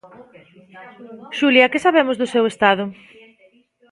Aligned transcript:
Xulia 1.37 1.71
que 1.71 1.83
sabemos 1.85 2.15
do 2.21 2.31
seu 2.33 2.43
estado? 2.51 2.83